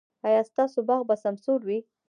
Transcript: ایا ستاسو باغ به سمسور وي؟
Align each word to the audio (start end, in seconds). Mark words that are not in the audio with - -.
ایا 0.27 0.41
ستاسو 0.49 0.79
باغ 0.87 1.01
به 1.09 1.15
سمسور 1.23 1.59
وي؟ 1.67 1.79